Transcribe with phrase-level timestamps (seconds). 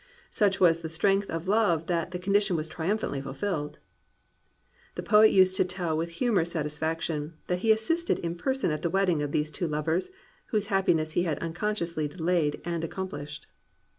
[0.31, 3.77] Such was the strength of love that the condition was triumphantly fulfilled.
[4.95, 8.89] The poet used to tell with humourous satisfaction that he assisted in person at the
[8.89, 10.09] wed ding of these two lovers
[10.47, 13.41] whose happiness he had unconsciously delayed and accompHshed.